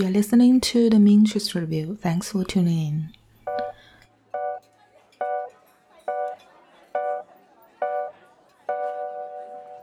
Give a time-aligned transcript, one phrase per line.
[0.00, 1.98] You're listening to the Mintress Review.
[2.00, 3.12] Thanks for tuning in.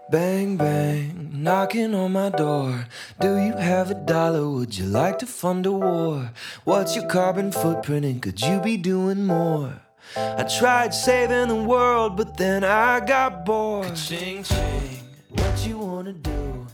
[0.09, 2.87] Bang, bang, knocking on my door.
[3.21, 4.49] Do you have a dollar?
[4.49, 6.31] Would you like to fund a war?
[6.63, 9.81] What's your carbon footprint and could you be doing more?
[10.15, 13.95] I tried saving the world, but then I got bored.
[13.95, 14.97] Ching, ching,
[15.29, 16.65] what you wanna do?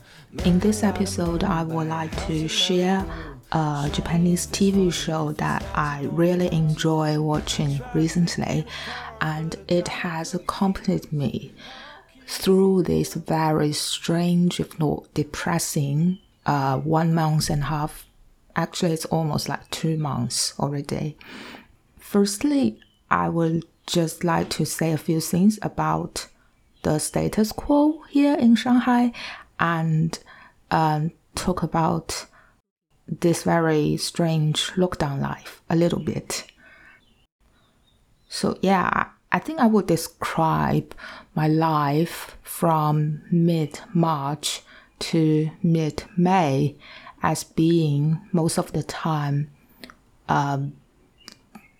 [0.46, 3.04] In this episode, I would like to share
[3.54, 8.66] a Japanese TV show that I really enjoy watching recently,
[9.20, 11.52] and it has accompanied me
[12.26, 18.06] through this very strange, if not depressing, uh, one month and a half.
[18.56, 21.16] Actually, it's almost like two months already.
[21.96, 26.26] Firstly, I would just like to say a few things about
[26.82, 29.12] the status quo here in Shanghai
[29.60, 30.18] and
[30.72, 32.26] um, talk about
[33.06, 36.46] this very strange lockdown life a little bit.
[38.28, 40.94] So, yeah, I think I would describe
[41.34, 44.62] my life from mid March
[45.00, 46.76] to mid May
[47.22, 49.50] as being most of the time
[50.28, 50.74] um,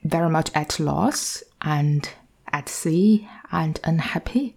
[0.03, 2.09] very much at loss and
[2.53, 4.57] at sea and unhappy.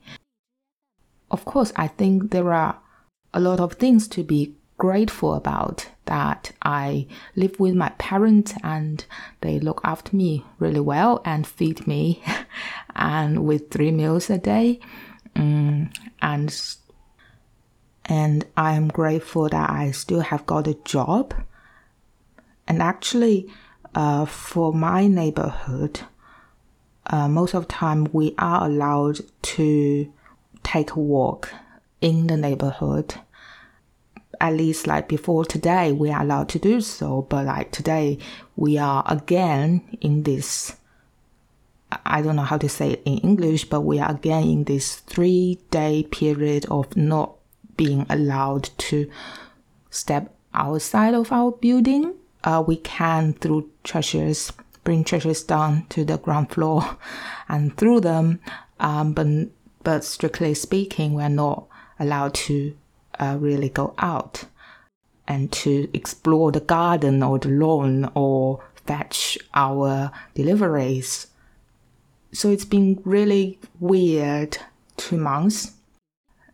[1.29, 2.79] Of course, I think there are
[3.33, 9.03] a lot of things to be grateful about that I live with my parents and
[9.41, 12.23] they look after me really well and feed me
[12.95, 14.79] and with three meals a day.
[15.35, 15.89] Um,
[16.21, 16.75] and
[18.05, 21.33] and I am grateful that I still have got a job.
[22.67, 23.51] And actually
[23.95, 26.01] uh, for my neighborhood
[27.09, 30.11] uh, most of the time we are allowed to
[30.63, 31.51] take a walk
[32.01, 33.15] in the neighborhood
[34.39, 37.23] at least like before today, we are allowed to do so.
[37.29, 38.17] But like today,
[38.55, 40.75] we are again in this.
[42.05, 44.97] I don't know how to say it in English, but we are again in this
[44.97, 47.35] three day period of not
[47.77, 49.09] being allowed to
[49.89, 52.13] step outside of our building.
[52.43, 54.51] Uh, we can through treasures
[54.83, 56.97] bring treasures down to the ground floor
[57.49, 58.39] and through them,
[58.79, 59.27] um, but
[59.83, 61.67] but strictly speaking, we're not
[61.99, 62.75] allowed to
[63.19, 64.45] uh, really go out
[65.27, 71.27] and to explore the garden or the lawn or fetch our deliveries.
[72.31, 74.57] So it's been really weird
[74.95, 75.73] two months.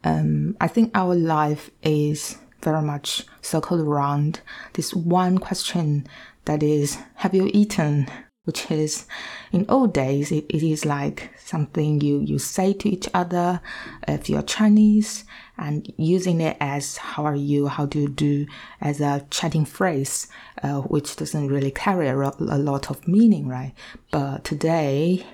[0.03, 4.41] Um, I think our life is very much circled around
[4.73, 6.07] this one question
[6.45, 8.07] that is, have you eaten?
[8.45, 9.07] Which is,
[9.53, 13.61] in old days, it, it is like something you, you say to each other
[14.05, 15.23] if you're Chinese
[15.57, 18.45] and using it as how are you, how do you do
[18.81, 20.27] as a chatting phrase,
[20.63, 23.73] uh, which doesn't really carry a, a lot of meaning, right?
[24.11, 25.25] But today,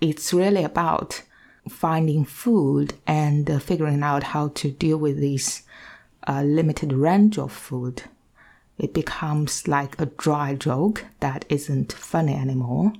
[0.00, 1.22] it's really about
[1.68, 5.62] finding food and uh, figuring out how to deal with this
[6.26, 8.02] uh, limited range of food.
[8.78, 12.92] It becomes like a dry joke that isn't funny anymore.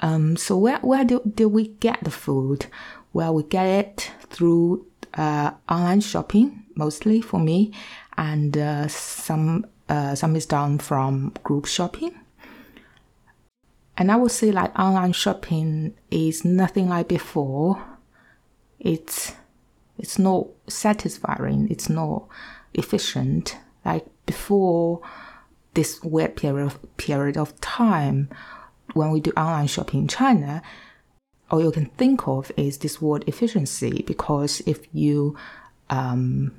[0.00, 2.66] Um, so where where do, do we get the food?
[3.12, 7.72] Well, we get it through uh, online shopping mostly for me,
[8.16, 12.14] and uh, some uh, some is done from group shopping.
[13.96, 17.82] And I would say like online shopping is nothing like before.
[18.78, 19.32] It's
[19.98, 21.68] it's not satisfying.
[21.70, 22.26] It's not
[22.74, 25.02] efficient like before
[25.74, 28.28] this weird period period of time
[28.94, 30.62] when we do online shopping in China
[31.52, 35.36] all you can think of is this word efficiency because if you
[35.90, 36.54] um,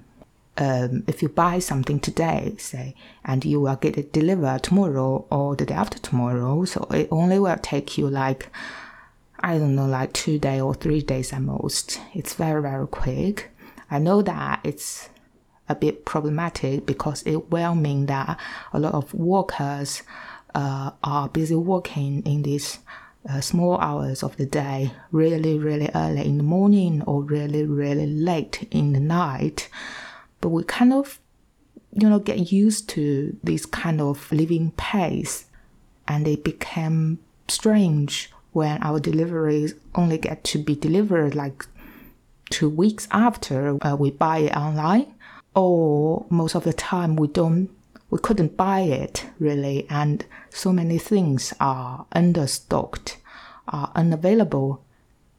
[0.58, 2.94] um, if you buy something today, say,
[3.26, 7.40] and you will get it delivered tomorrow or the day after tomorrow, so it only
[7.40, 8.50] will take you like
[9.40, 12.00] I don't know, like two days or three days at most.
[12.14, 13.50] It's very very quick.
[13.90, 15.10] I know that it's
[15.68, 18.40] a bit problematic because it will mean that
[18.72, 20.04] a lot of workers
[20.54, 22.78] uh, are busy working in this
[23.30, 28.08] uh, small hours of the day, really, really early in the morning or really, really
[28.08, 29.70] late in the night.
[30.42, 31.20] But we kind of,
[31.94, 35.46] you know, get used to this kind of living pace,
[36.08, 41.66] and it became strange when our deliveries only get to be delivered like
[42.50, 45.14] two weeks after uh, we buy it online,
[45.56, 47.70] or most of the time we don't
[48.14, 53.16] we couldn't buy it really, and so many things are understocked,
[53.68, 54.86] are unavailable,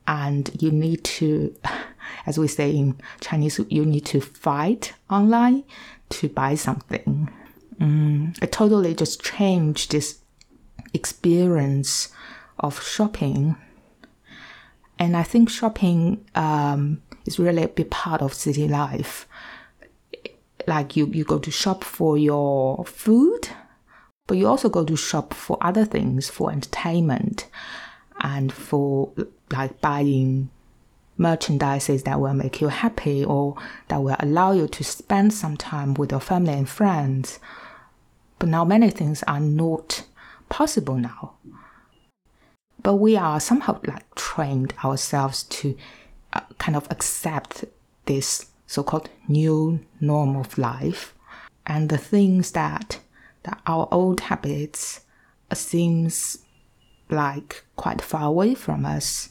[0.08, 1.54] and you need to,
[2.26, 5.62] as we say in Chinese, you need to fight online
[6.08, 7.30] to buy something.
[7.80, 10.18] mm, it totally just changed this
[10.92, 12.08] experience
[12.58, 13.54] of shopping.
[14.98, 19.28] And I think shopping um, is really a big part of city life.
[20.66, 23.48] Like you, you go to shop for your food,
[24.26, 27.48] but you also go to shop for other things, for entertainment,
[28.20, 29.12] and for
[29.50, 30.50] like buying
[31.18, 33.56] merchandises that will make you happy or
[33.88, 37.38] that will allow you to spend some time with your family and friends.
[38.38, 40.04] But now many things are not
[40.48, 41.34] possible now.
[42.82, 45.76] But we are somehow like trained ourselves to
[46.32, 47.64] uh, kind of accept
[48.06, 51.14] this so-called new norm of life
[51.66, 53.00] and the things that
[53.44, 55.02] that our old habits
[55.52, 56.38] seems
[57.10, 59.30] like quite far away from us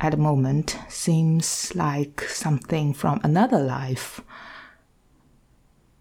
[0.00, 4.20] at the moment seems like something from another life.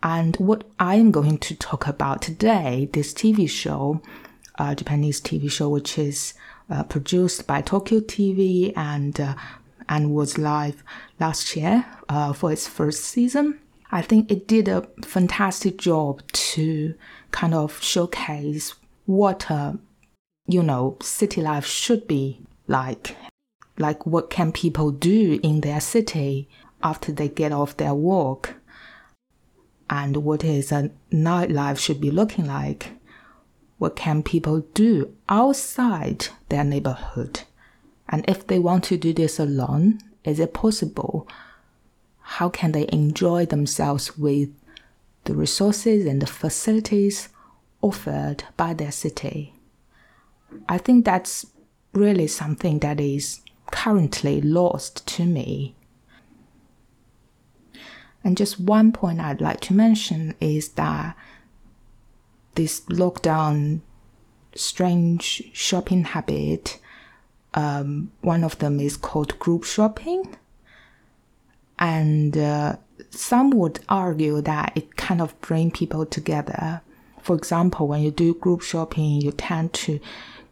[0.01, 4.01] And what I am going to talk about today, this TV show,
[4.57, 6.33] uh, Japanese TV show, which is
[6.69, 9.35] uh, produced by Tokyo TV and uh,
[9.89, 10.83] and was live
[11.19, 13.59] last year uh, for its first season.
[13.91, 16.93] I think it did a fantastic job to
[17.31, 18.75] kind of showcase
[19.05, 19.73] what uh,
[20.47, 23.15] you know city life should be like
[23.77, 26.47] like what can people do in their city
[26.83, 28.55] after they get off their work
[29.89, 32.91] and what is a nightlife should be looking like
[33.79, 37.41] what can people do outside their neighborhood
[38.09, 41.27] and if they want to do this alone is it possible
[42.21, 44.49] how can they enjoy themselves with
[45.23, 47.29] the resources and the facilities
[47.81, 49.53] offered by their city
[50.67, 51.45] i think that's
[51.93, 53.41] really something that is
[53.71, 55.75] currently lost to me.
[58.23, 61.15] And just one point I'd like to mention is that
[62.55, 63.81] this lockdown
[64.55, 66.78] strange shopping habit,
[67.53, 70.35] um, one of them is called group shopping.
[71.77, 72.75] And uh,
[73.09, 76.81] some would argue that it kind of bring people together.
[77.21, 79.99] For example, when you do group shopping, you tend to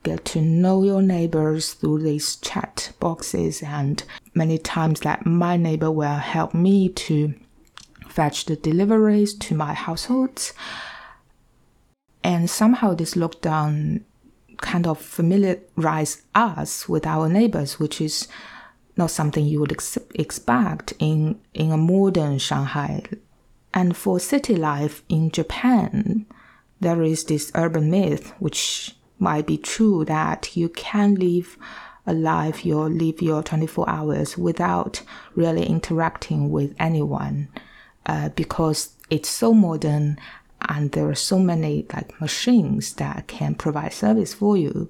[0.03, 4.03] get to know your neighbors through these chat boxes and
[4.33, 7.33] many times that my neighbor will help me to
[8.07, 10.53] fetch the deliveries to my households
[12.23, 14.01] and somehow this lockdown
[14.57, 18.27] kind of familiarize us with our neighbors which is
[18.95, 23.03] not something you would ex- expect in in a modern Shanghai.
[23.73, 26.25] And for city life in Japan
[26.79, 31.57] there is this urban myth which might be true that you can live
[32.05, 35.01] a life, you live your 24 hours without
[35.35, 37.49] really interacting with anyone
[38.05, 40.17] uh, because it's so modern
[40.61, 44.89] and there are so many like machines that can provide service for you.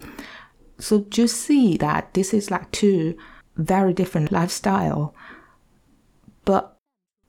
[0.79, 3.17] So just see that this is like two
[3.55, 5.13] very different lifestyle.
[6.45, 6.77] But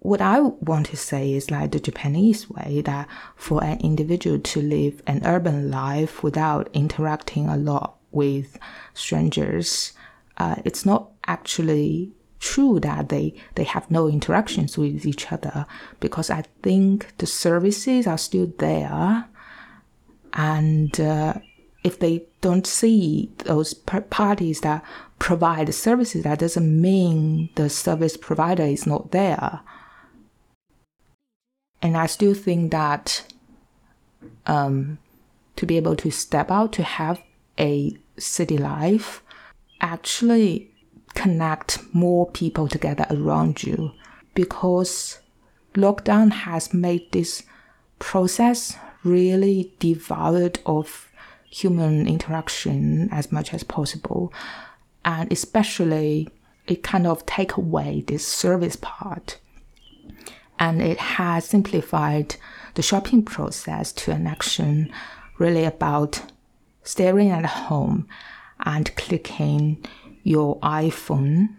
[0.00, 4.62] what I want to say is like the Japanese way that for an individual to
[4.62, 8.58] live an urban life without interacting a lot with
[8.94, 9.92] strangers,
[10.36, 15.66] uh, it's not actually true that they, they have no interactions with each other
[16.00, 19.26] because I think the services are still there.
[20.34, 21.34] And uh,
[21.84, 24.84] if they don't see those parties that
[25.18, 29.60] provide the services, that doesn't mean the service provider is not there.
[31.80, 33.24] And I still think that
[34.46, 34.98] um,
[35.56, 37.20] to be able to step out to have
[37.58, 39.22] a city life
[39.80, 40.67] actually
[41.18, 43.90] connect more people together around you
[44.34, 45.18] because
[45.74, 47.42] lockdown has made this
[47.98, 51.10] process really devoid of
[51.50, 54.32] human interaction as much as possible.
[55.04, 56.28] And especially
[56.68, 59.38] it kind of take away this service part.
[60.60, 62.36] And it has simplified
[62.74, 64.92] the shopping process to an action
[65.38, 66.22] really about
[66.84, 68.06] staring at home
[68.60, 69.84] and clicking
[70.22, 71.54] your iPhone.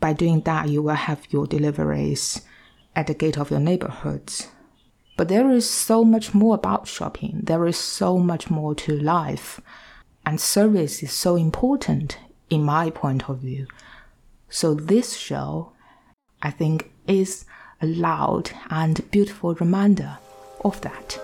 [0.00, 2.42] By doing that, you will have your deliveries
[2.94, 4.48] at the gate of your neighborhoods.
[5.16, 7.40] But there is so much more about shopping.
[7.42, 9.60] There is so much more to life.
[10.24, 12.18] And service is so important
[12.50, 13.66] in my point of view.
[14.48, 15.72] So this show,
[16.42, 17.44] I think, is
[17.80, 20.18] a loud and beautiful reminder
[20.64, 21.18] of that.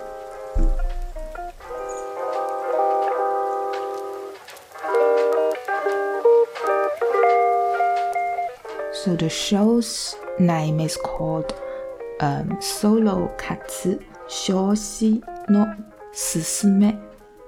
[9.03, 11.53] So the show's name is called
[12.19, 15.73] um, Solo Katsu Joshi no
[16.11, 17.01] Susume.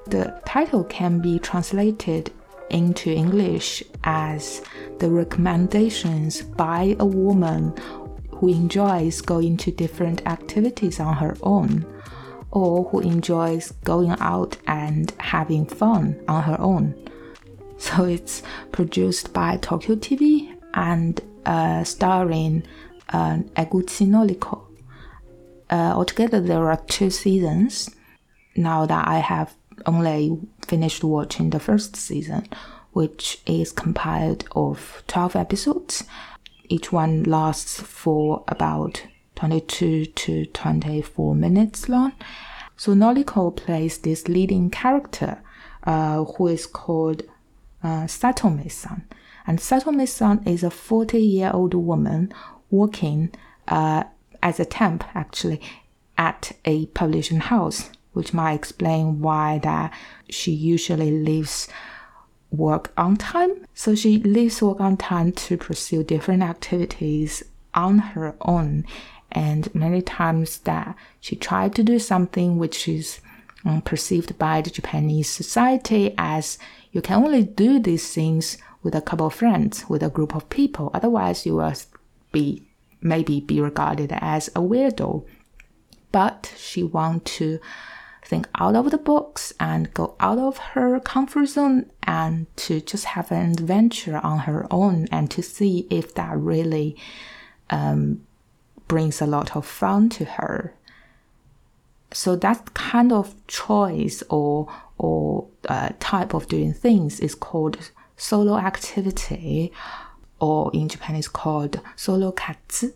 [0.05, 2.31] The title can be translated
[2.69, 4.61] into English as
[4.99, 7.75] the recommendations by a woman
[8.29, 11.85] who enjoys going to different activities on her own
[12.51, 16.95] or who enjoys going out and having fun on her own.
[17.77, 18.41] So it's
[18.71, 22.63] produced by Tokyo TV and uh, starring
[23.09, 24.61] uh, Noriko.
[25.69, 27.89] Uh, altogether, there are two seasons.
[28.55, 29.55] Now that I have
[29.85, 32.47] only finished watching the first season,
[32.91, 36.03] which is compiled of 12 episodes.
[36.67, 39.03] Each one lasts for about
[39.35, 42.13] 22 to 24 minutes long.
[42.77, 45.41] So Noriko plays this leading character
[45.83, 47.23] uh, who is called
[47.83, 49.07] uh, Satome-san.
[49.47, 52.33] And Satome-san is a 40-year-old woman
[52.69, 53.33] working
[53.67, 54.03] uh,
[54.41, 55.61] as a temp, actually,
[56.17, 59.93] at a publishing house, which might explain why that
[60.29, 61.67] she usually leaves
[62.51, 63.65] work on time.
[63.73, 67.43] So she leaves work on time to pursue different activities
[67.73, 68.85] on her own.
[69.31, 73.21] And many times that she tried to do something which is
[73.63, 76.57] um, perceived by the Japanese society as
[76.91, 80.49] you can only do these things with a couple of friends, with a group of
[80.49, 80.89] people.
[80.93, 81.73] Otherwise, you will
[82.31, 82.63] be
[83.01, 85.25] maybe be regarded as a weirdo.
[86.11, 87.59] But she wants to
[88.23, 93.05] think out of the box and go out of her comfort zone and to just
[93.05, 96.95] have an adventure on her own and to see if that really
[97.69, 98.25] um,
[98.87, 100.73] brings a lot of fun to her.
[102.13, 108.55] So that kind of choice or or uh, type of doing things is called solo
[108.55, 109.71] activity,
[110.39, 112.93] or in Japan Japanese called solo katsu.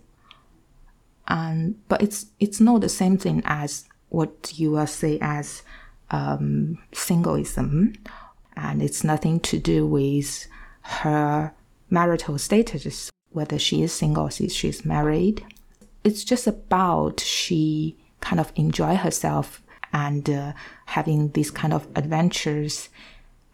[1.27, 5.63] And but it's it's not the same thing as what you will say as
[6.11, 7.97] um, singleism,
[8.55, 10.45] and it's nothing to do with
[10.81, 11.51] her
[11.89, 15.43] marital status, whether she is single or she's married.
[16.03, 20.53] It's just about she kind of enjoy herself and uh,
[20.85, 22.89] having these kind of adventures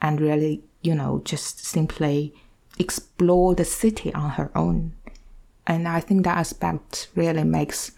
[0.02, 2.34] and really, you know, just simply
[2.80, 4.94] explore the city on her own.
[5.68, 7.92] And I think that aspect really makes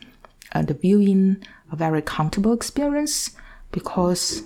[0.53, 3.31] uh, the viewing a very comfortable experience
[3.71, 4.43] because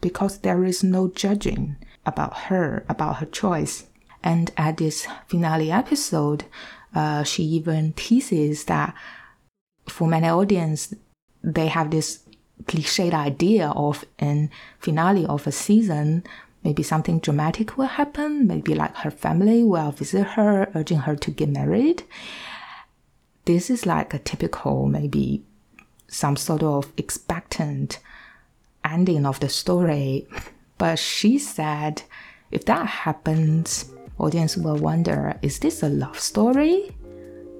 [0.00, 3.84] because there is no judging about her about her choice.
[4.22, 6.44] And at this finale episode,
[6.94, 8.94] uh, she even teases that
[9.88, 10.94] for many audience,
[11.42, 12.20] they have this
[12.64, 16.24] cliched idea of an finale of a season.
[16.64, 18.46] Maybe something dramatic will happen.
[18.46, 22.04] Maybe like her family will visit her, urging her to get married.
[23.44, 25.42] This is like a typical, maybe
[26.06, 27.98] some sort of expectant
[28.84, 30.28] ending of the story.
[30.78, 32.02] But she said,
[32.50, 36.94] if that happens, audience will wonder, is this a love story?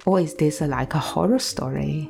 [0.05, 2.09] Or is this a, like a horror story?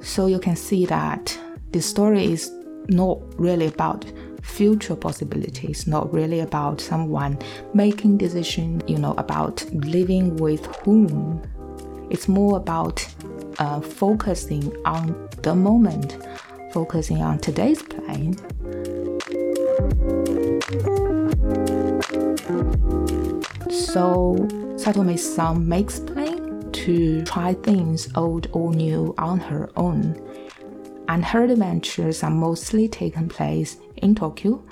[0.00, 1.38] So you can see that
[1.72, 2.50] the story is
[2.88, 4.04] not really about
[4.44, 7.38] future possibilities, not really about someone
[7.72, 11.42] making decision, you know, about living with whom.
[12.10, 13.06] It's more about
[13.58, 16.18] uh, focusing on the moment,
[16.72, 18.36] focusing on today's plane.
[23.70, 24.36] So
[24.76, 30.20] Satome-san makes plan to try things old or new on her own
[31.08, 34.62] and her adventures are mostly taking place in Tokyo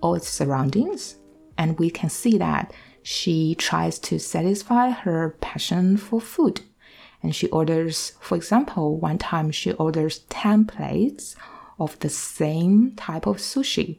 [0.00, 1.16] or its surroundings.
[1.58, 2.72] And we can see that
[3.02, 6.60] she tries to satisfy her passion for food.
[7.22, 11.36] And she orders, for example, one time she orders 10 plates
[11.78, 13.98] of the same type of sushi.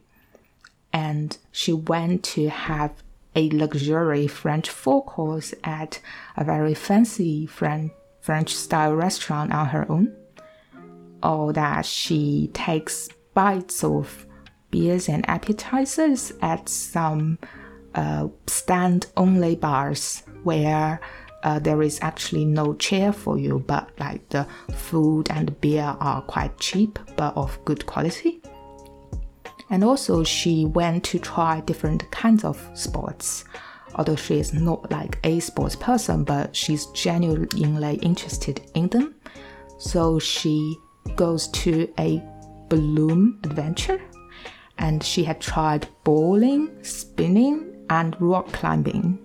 [0.92, 2.92] And she went to have
[3.36, 6.00] a luxury French four course at
[6.38, 10.16] a very fancy French style restaurant on her own
[11.24, 14.28] or that she takes bites of
[14.70, 17.40] beers and appetizers at some
[17.96, 21.00] uh, stand only bars where
[21.44, 26.22] uh, there is actually no chair for you, but like the food and beer are
[26.24, 28.42] quite cheap but of good quality.
[29.70, 33.44] And also, she went to try different kinds of sports.
[33.96, 39.16] Although she is not like a sports person, but she's genuinely interested in them.
[39.80, 40.78] So she
[41.16, 42.24] goes to a
[42.70, 44.02] balloon adventure
[44.78, 49.20] and she had tried bowling, spinning, and rock climbing.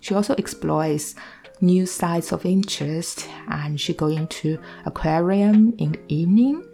[0.00, 1.14] She also explores
[1.60, 6.64] new sites of interest and she go into aquarium in the evening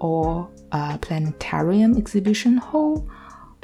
[0.00, 3.08] or a planetarium exhibition hall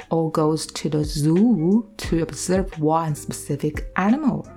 [0.09, 4.47] or goes to the zoo to observe one specific animal.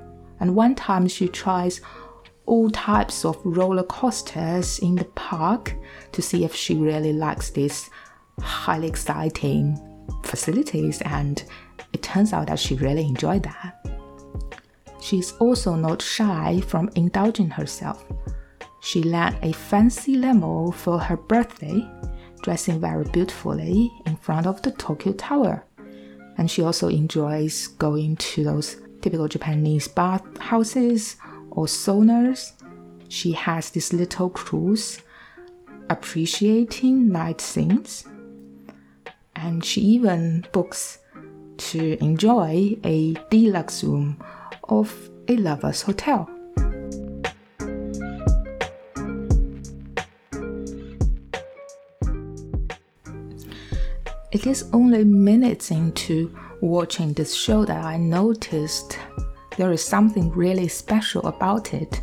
[0.41, 1.81] And one time she tries
[2.47, 5.75] all types of roller coasters in the park
[6.13, 7.91] to see if she really likes these
[8.41, 9.79] highly exciting
[10.23, 11.45] facilities and
[11.93, 13.87] it turns out that she really enjoyed that.
[15.01, 18.05] She's also not shy from indulging herself.
[18.81, 21.87] She led a fancy limo for her birthday,
[22.43, 25.65] dressing very beautifully in front of the Tokyo Tower.
[26.37, 31.17] And she also enjoys going to those typical Japanese bathhouses
[31.55, 32.53] or saunas,
[33.09, 35.01] She has this little cruise
[35.89, 38.05] appreciating night scenes.
[39.37, 40.99] And she even books
[41.57, 44.23] to enjoy a deluxe room
[44.69, 46.29] of a lover's hotel.
[54.33, 58.99] It is only minutes into watching this show that I noticed
[59.57, 62.03] there is something really special about it.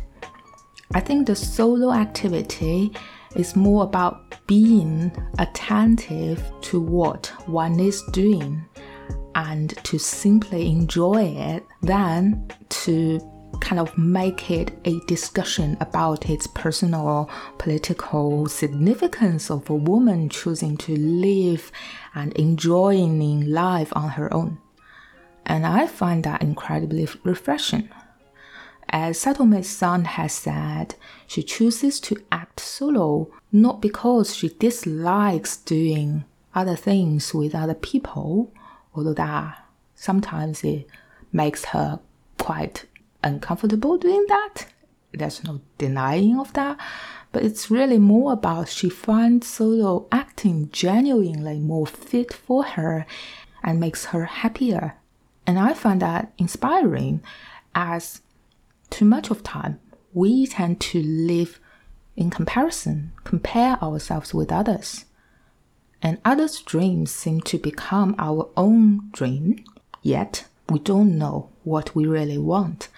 [0.94, 2.92] I think the solo activity
[3.36, 8.64] is more about being attentive to what one is doing
[9.34, 13.20] and to simply enjoy it than to
[13.60, 20.76] kind of make it a discussion about its personal political significance of a woman choosing
[20.76, 21.70] to live
[22.14, 24.58] and enjoying life on her own.
[25.44, 27.88] And I find that incredibly refreshing.
[28.88, 30.96] As Satome san has said,
[31.26, 38.52] she chooses to act solo not because she dislikes doing other things with other people,
[38.94, 40.86] although that sometimes it
[41.32, 42.00] makes her
[42.38, 42.84] quite
[43.22, 44.66] uncomfortable doing that.
[45.12, 46.78] There's no denying of that.
[47.32, 53.06] But it's really more about she finds solo acting genuinely more fit for her
[53.62, 54.96] and makes her happier.
[55.46, 57.22] And I find that inspiring
[57.74, 58.20] as
[58.90, 59.80] too much of time
[60.12, 61.58] we tend to live
[62.16, 65.06] in comparison, compare ourselves with others.
[66.02, 69.64] And others' dreams seem to become our own dream,
[70.02, 72.88] yet we don't know what we really want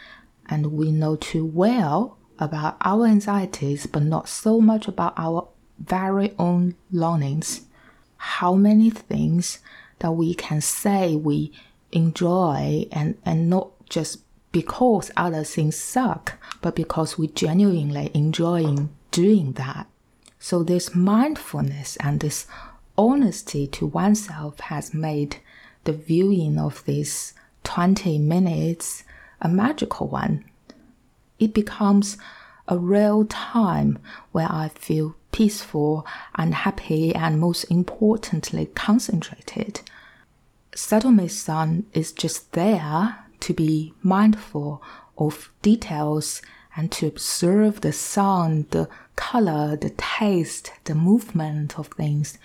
[0.49, 6.35] and we know too well about our anxieties, but not so much about our very
[6.39, 7.63] own longings.
[8.17, 9.61] How many things
[10.01, 11.53] that we can say we
[11.95, 14.21] enjoy and, and not just
[14.53, 18.77] because other things suck, but because we genuinely enjoy
[19.11, 19.87] doing that.
[20.39, 22.47] So this mindfulness and this
[22.97, 25.39] honesty to oneself has made
[25.85, 29.05] the viewing of these 20 minutes
[29.41, 30.45] a magical one.
[31.39, 32.17] It becomes
[32.69, 33.99] a real time
[34.33, 39.81] where I feel peaceful and happy and most importantly concentrated.
[40.75, 44.83] Satome san is just there to be mindful
[45.17, 46.43] of details
[46.77, 52.39] and to observe the sound, the color, the taste, the movement of things.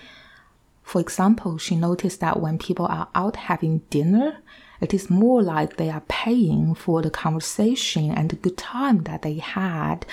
[0.83, 4.37] For example, she noticed that when people are out having dinner,
[4.79, 9.23] it is more like they are paying for the conversation and the good time that
[9.23, 10.05] they had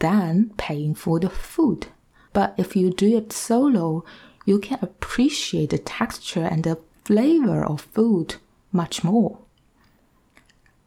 [0.00, 1.86] than paying for the food.
[2.34, 4.04] But if you do it solo,
[4.44, 8.36] you can appreciate the texture and the flavor of food
[8.72, 9.38] much more.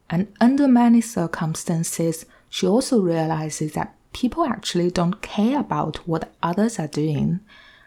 [0.10, 6.80] And under many circumstances, she also realizes that people actually don't care about what others
[6.80, 7.39] are doing.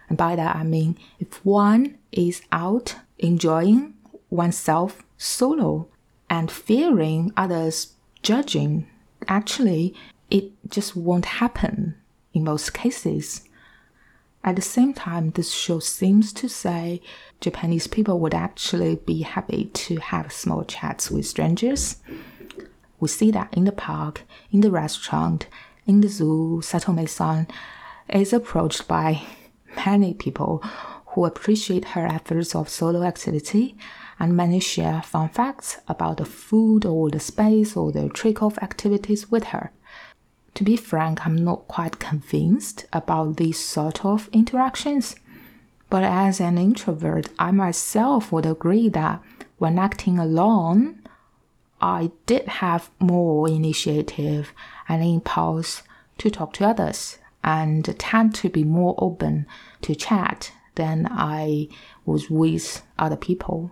[0.08, 3.94] And by that I mean, if one is out enjoying
[4.28, 5.88] oneself solo
[6.28, 8.86] and fearing others judging,
[9.28, 9.94] actually,
[10.30, 11.96] it just won't happen
[12.32, 13.42] in most cases.
[14.42, 17.02] At the same time, this show seems to say
[17.40, 21.96] Japanese people would actually be happy to have small chats with strangers.
[22.98, 25.46] We see that in the park, in the restaurant,
[25.86, 27.48] in the zoo, Satome san
[28.08, 29.22] is approached by
[29.86, 30.62] many people
[31.08, 33.76] who appreciate her efforts of solo activity
[34.18, 38.58] and many share fun facts about the food or the space or the trick off
[38.58, 39.72] activities with her.
[40.60, 45.16] To be frank, I'm not quite convinced about these sort of interactions.
[45.88, 49.22] But as an introvert, I myself would agree that
[49.56, 51.00] when acting alone,
[51.80, 54.52] I did have more initiative
[54.86, 55.82] and impulse
[56.18, 59.46] to talk to others and tend to be more open
[59.80, 61.68] to chat than I
[62.04, 63.70] was with other people.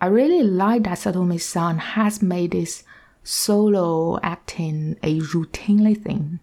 [0.00, 2.82] I really like that Satome san has made this
[3.24, 6.38] solo acting a routinely thing.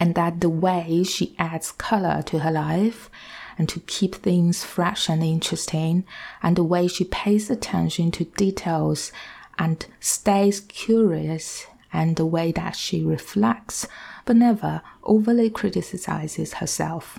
[0.00, 3.10] and that the way she adds color to her life
[3.58, 6.04] and to keep things fresh and interesting,
[6.42, 9.10] and the way she pays attention to details
[9.58, 13.88] and stays curious, and the way that she reflects
[14.24, 17.18] but never overly criticizes herself.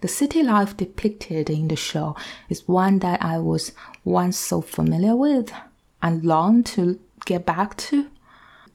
[0.00, 2.16] The city life depicted in the show
[2.48, 3.72] is one that I was
[4.04, 5.52] once so familiar with
[6.00, 8.08] and long to get back to.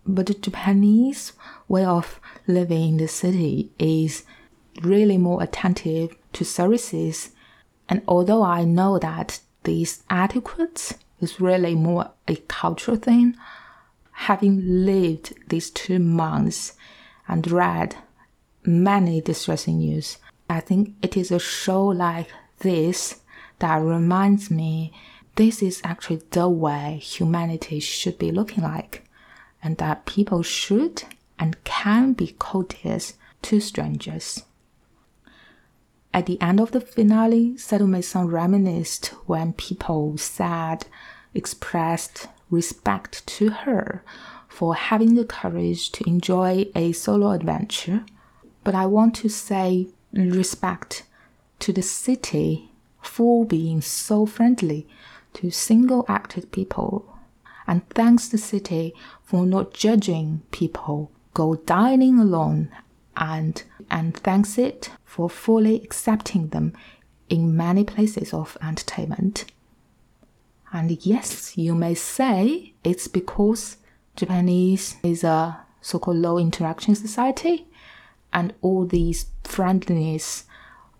[0.05, 1.33] But the Japanese
[1.67, 4.23] way of living in the city is
[4.81, 7.31] really more attentive to services.
[7.89, 13.35] And although I know that these etiquettes is really more a cultural thing,
[14.11, 16.73] having lived these two months
[17.27, 17.95] and read
[18.63, 20.17] many distressing news,
[20.49, 22.27] I think it is a show like
[22.59, 23.21] this
[23.59, 24.93] that reminds me
[25.37, 29.07] this is actually the way humanity should be looking like,
[29.63, 31.03] and that people should
[31.39, 34.43] and can be courteous to strangers.
[36.13, 40.87] At the end of the finale, Sato-san reminisced when people said,
[41.33, 44.03] expressed respect to her
[44.47, 48.03] for having the courage to enjoy a solo adventure.
[48.63, 51.03] But I want to say respect
[51.59, 52.71] to the city
[53.01, 54.87] for being so friendly
[55.33, 57.17] to single acted people.
[57.67, 62.67] And thanks the city for not judging people go dining alone
[63.15, 66.73] and and thanks it for fully accepting them
[67.29, 69.45] in many places of entertainment.
[70.73, 73.77] And yes, you may say it's because
[74.15, 77.67] Japanese is a so-called low interaction society
[78.33, 80.45] and all these friendliness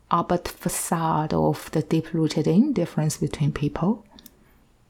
[0.10, 4.06] are but facade of the deep-rooted indifference between people.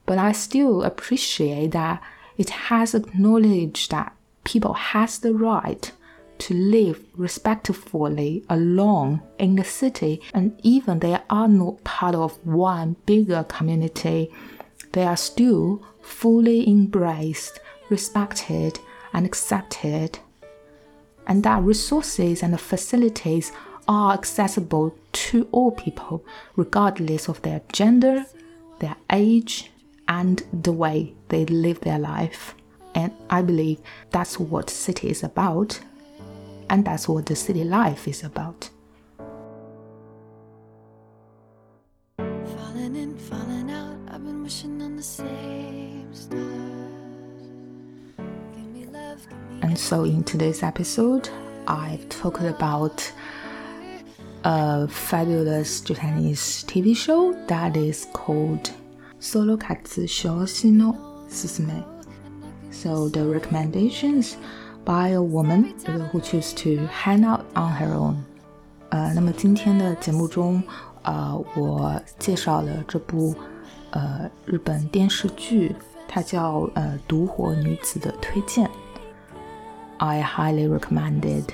[0.08, 2.02] But I still appreciate that
[2.38, 5.92] it has acknowledged that people has the right
[6.38, 12.96] to live respectfully alone in the city, and even they are not part of one
[13.04, 14.32] bigger community,
[14.92, 18.78] they are still fully embraced, respected,
[19.12, 20.18] and accepted,
[21.26, 23.52] and that resources and facilities
[23.86, 26.24] are accessible to all people,
[26.56, 28.24] regardless of their gender,
[28.78, 29.70] their age,
[30.08, 32.54] and the way they live their life.
[32.94, 35.78] And I believe that's what city is about
[36.70, 38.70] and that's what the city life is about.
[42.18, 45.78] falling in falling out i've been wishing on the same
[49.68, 51.28] and so, in today's episode,
[51.66, 53.12] I've talked about
[54.44, 58.72] a fabulous Japanese TV show that is called
[59.18, 60.96] solo Katsu Joshi no
[61.28, 61.84] Susume.
[62.70, 64.36] So the recommendations
[64.84, 65.74] by a woman
[66.10, 68.24] who chooses to hang out on her own.
[68.90, 70.62] Uh, 呃，那么今天的节目中，
[71.02, 73.34] 呃，我介绍了这部
[73.90, 75.76] 呃日本电视剧，
[76.06, 78.66] 它叫呃《独活女子的推荐》。
[79.98, 81.44] I highly recommended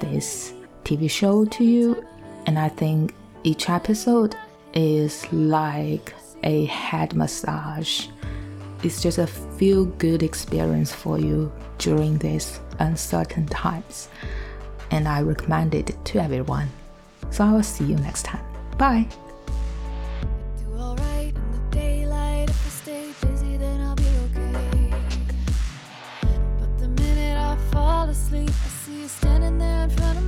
[0.00, 0.52] this
[0.84, 1.96] TV show to you,
[2.44, 3.10] and I think
[3.42, 4.32] each episode
[4.74, 8.06] is like a head massage.
[8.82, 14.08] It's just a feel good experience for you during these uncertain times,
[14.90, 16.68] and I recommend it to everyone.
[17.30, 18.44] So I will see you next time.
[18.78, 19.08] Bye.
[29.08, 30.18] Standing there in front